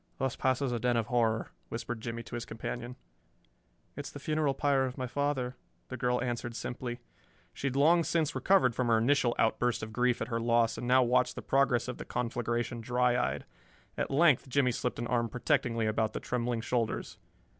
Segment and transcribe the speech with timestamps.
[0.17, 2.95] "Thus passes a den of horror," whispered Jimmie to his companion.
[3.95, 5.55] "It is the funeral pyre of my father,"
[5.89, 7.01] the girl answered simply.
[7.53, 10.87] She had long since recovered from her initial outburst of grief at her loss, and
[10.87, 13.45] now watched the progress of the conflagration dry eyed.
[13.95, 17.19] At length Jimmie slipped an arm protectingly about the trembling shoulders.